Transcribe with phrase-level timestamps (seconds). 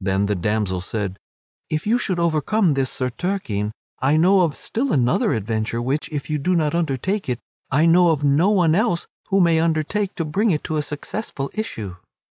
[0.00, 1.18] Then the damsel said,
[1.68, 6.30] "If you should overcome this Sir Turquine, I know of still another adventure which, if
[6.30, 7.38] you do not undertake it,
[7.70, 11.50] I know of no one else who may undertake to bring it to a successful
[11.52, 11.96] issue."